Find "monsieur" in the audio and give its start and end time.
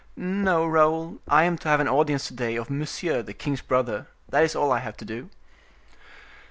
2.71-3.21